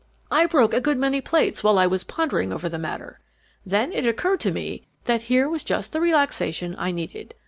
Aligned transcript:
"I 0.31 0.47
broke 0.47 0.73
a 0.73 0.81
good 0.81 0.97
many 0.97 1.21
plates 1.21 1.63
while 1.63 1.77
I 1.77 1.85
was 1.85 2.03
pondering 2.03 2.51
over 2.51 2.67
the 2.67 2.79
matter. 2.79 3.19
Then 3.63 3.93
it 3.93 4.07
occurred 4.07 4.39
to 4.39 4.51
me 4.51 4.87
that 5.03 5.21
here 5.29 5.47
was 5.47 5.63
just 5.63 5.91
the 5.91 6.01
relaxation 6.01 6.75
I 6.79 6.89
needed. 6.91 7.35